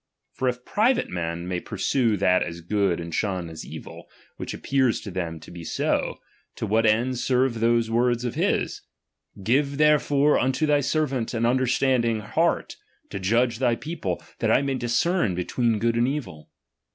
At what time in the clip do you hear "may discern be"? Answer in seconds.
14.63-15.45